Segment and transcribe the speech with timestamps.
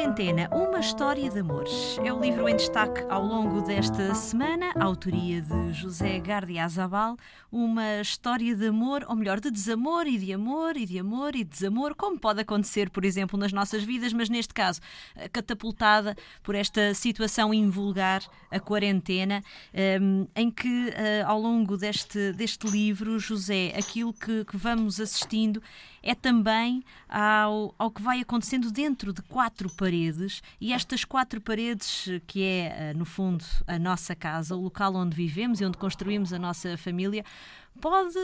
[0.00, 1.98] Quarentena, uma história de amores.
[2.02, 7.18] É o livro em destaque ao longo desta semana, autoria de José Gardia Azabal,
[7.52, 11.44] uma história de amor, ou melhor, de desamor e de amor e de amor e
[11.44, 14.80] de desamor, como pode acontecer, por exemplo, nas nossas vidas, mas neste caso,
[15.16, 22.32] eh, catapultada por esta situação invulgar, a quarentena, ehm, em que eh, ao longo deste,
[22.32, 25.62] deste livro, José, aquilo que, que vamos assistindo
[26.02, 29.89] é também ao, ao que vai acontecendo dentro de quatro paredes
[30.60, 35.16] e estas quatro paredes, que é, eh, no fundo, a nossa casa, o local onde
[35.16, 37.24] vivemos e onde construímos a nossa família,
[37.80, 38.18] pode,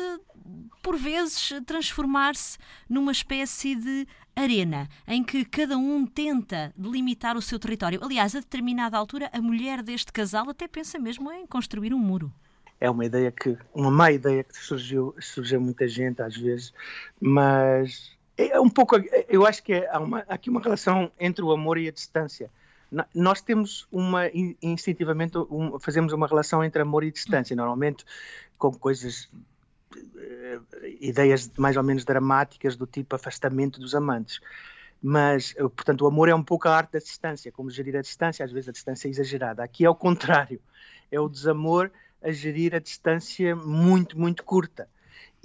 [0.82, 2.58] por vezes, transformar-se
[2.88, 8.00] numa espécie de arena, em que cada um tenta delimitar o seu território.
[8.02, 12.32] Aliás, a determinada altura, a mulher deste casal até pensa mesmo em construir um muro
[12.80, 16.73] é uma ideia que, uma má ideia que surgiu, surgiu muita gente às vezes,
[17.20, 18.96] mas é um pouco,
[19.29, 22.51] eu acho que é, há, uma, aqui uma relação entre o amor e a distância.
[23.15, 24.30] Nós temos uma,
[24.62, 28.04] instintivamente, um, fazemos uma relação entre amor e distância, normalmente
[28.57, 29.29] com coisas,
[30.16, 30.60] eh,
[31.01, 34.40] ideias mais ou menos dramáticas do tipo afastamento dos amantes.
[35.02, 38.02] Mas, eh, portanto, o amor é um pouco a arte da distância, como gerir a
[38.02, 39.64] distância, às vezes a distância é exagerada.
[39.64, 40.60] Aqui é o contrário,
[41.10, 41.90] é o desamor
[42.23, 44.88] a gerir a distância muito, muito curta.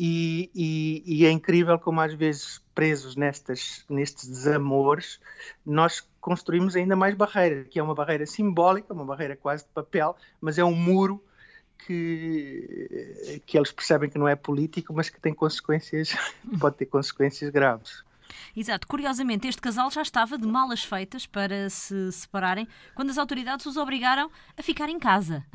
[0.04, 5.20] E, e, e, é incrível como às vezes presos nestas, nestes desamores
[5.64, 10.18] nós construímos ainda mais barreiras, que é uma barreira simbólica, uma barreira quase de papel,
[10.42, 11.24] mas é um muro
[11.86, 16.16] que, que eles percebem que não é político, mas que tem consequências,
[16.60, 18.04] pode ter consequências graves.
[18.58, 18.88] Exato.
[18.88, 23.78] Curiosamente, este casal já estava de malas feitas para se separarem quando as autoridades os
[23.78, 25.46] obrigaram a ficar em casa.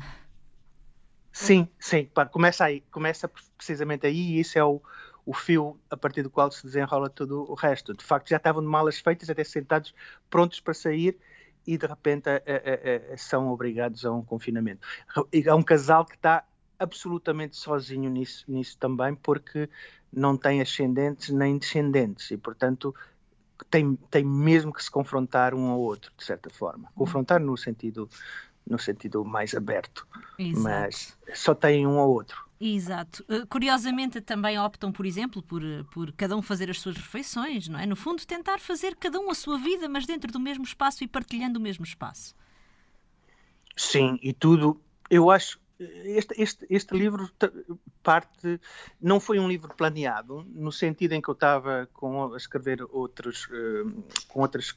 [1.39, 4.81] Sim, sim, começa aí, começa precisamente aí e isso é o,
[5.23, 7.93] o fio a partir do qual se desenrola todo o resto.
[7.93, 9.93] De facto, já estavam de malas feitas, até sentados,
[10.31, 11.15] prontos para sair
[11.65, 12.27] e de repente
[13.17, 14.87] são obrigados a um confinamento.
[15.45, 16.43] É um casal que está
[16.79, 19.69] absolutamente sozinho nisso, nisso também, porque
[20.11, 22.95] não tem ascendentes nem descendentes e, portanto,
[23.69, 26.89] tem, tem mesmo que se confrontar um ao outro, de certa forma.
[26.95, 28.09] Confrontar no sentido
[28.69, 30.07] no sentido mais aberto,
[30.37, 30.63] Exato.
[30.63, 32.47] mas só tem um ou outro.
[32.59, 33.23] Exato.
[33.29, 35.61] Eh, curiosamente também optam, por exemplo, por,
[35.91, 37.85] por cada um fazer as suas refeições, não é?
[37.85, 41.07] No fundo, tentar fazer cada um a sua vida, mas dentro do mesmo espaço e
[41.07, 42.35] partilhando o mesmo espaço.
[43.75, 44.81] Sim, e tudo.
[45.09, 45.59] Eu acho.
[45.79, 47.29] Este, este, este livro
[48.01, 48.59] parte.
[48.99, 53.47] Não foi um livro planeado, no sentido em que eu estava com, a escrever outros,
[53.51, 53.83] eh,
[54.27, 54.75] com outras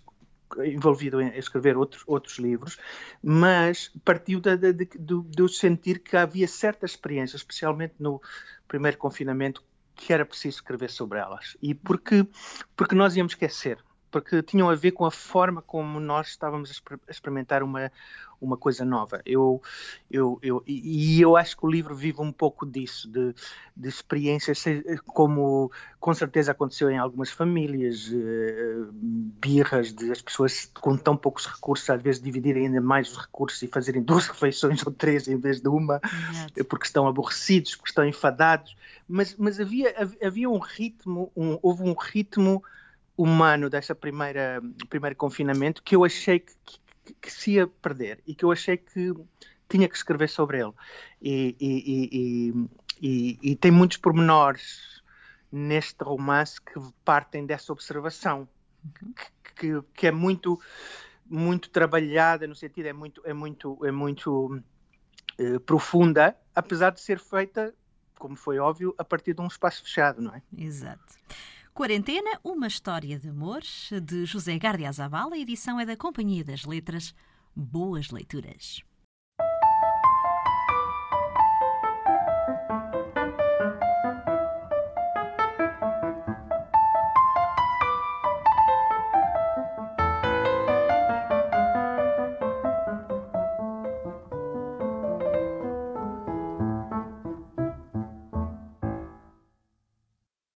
[0.59, 2.79] envolvido em escrever outros, outros livros,
[3.23, 8.21] mas partiu de, de, de, sentir que havia certas experiências, especialmente no
[8.67, 9.63] primeiro confinamento,
[9.95, 11.57] que era preciso escrever sobre elas.
[11.63, 12.27] E porque,
[12.75, 13.79] porque nós íamos esquecer,
[14.11, 17.91] porque tinham a ver com a forma como nós estávamos a experimentar uma,
[18.41, 19.21] uma coisa nova.
[19.25, 19.63] Eu,
[20.11, 23.35] eu, eu, e eu acho que o livro vive um pouco disso, de,
[23.77, 24.65] de experiências,
[25.07, 31.47] como com certeza aconteceu em algumas famílias, uh, birras de as pessoas com tão poucos
[31.47, 35.37] recursos, às vezes dividirem ainda mais os recursos e fazerem duas refeições ou três em
[35.37, 36.01] vez de uma,
[36.69, 38.75] porque estão aborrecidos, porque estão enfadados.
[39.07, 42.63] Mas, mas havia, havia um ritmo, um, houve um ritmo
[43.23, 46.55] humano dessa primeira primeiro confinamento que eu achei que,
[47.05, 49.13] que, que, se ia perder e que eu achei que
[49.69, 50.73] tinha que escrever sobre ele.
[51.21, 52.69] E, e,
[53.01, 55.03] e, e tem muitos pormenores
[55.53, 58.49] neste romance que partem dessa observação
[58.85, 59.13] uhum.
[59.57, 60.59] que, que, é muito
[61.27, 64.63] muito trabalhada no sentido é muito é muito é muito
[65.39, 67.75] eh, profunda apesar de ser feita
[68.17, 70.43] como foi óbvio a partir de um espaço fechado não é?
[70.57, 71.15] Exato
[71.73, 73.63] Quarentena, uma história de amor,
[74.03, 75.37] de José Gardia Zabala.
[75.37, 77.15] A edição é da Companhia das Letras.
[77.55, 78.83] Boas leituras.